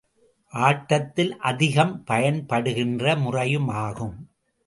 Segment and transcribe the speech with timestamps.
[0.53, 4.17] ஆட்டத்தில் அதிகம் பயன்படுகின்ற முறையுமாகும்.